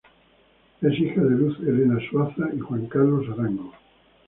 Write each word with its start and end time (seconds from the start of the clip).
Es 0.81 0.93
hija 0.99 1.21
de 1.21 1.29
Luz 1.29 1.59
Helena 1.59 1.99
Suaza 2.09 2.45
y 2.55 2.59
Juan 2.59 2.87
Carlos 2.87 3.27
Arango. 3.31 3.71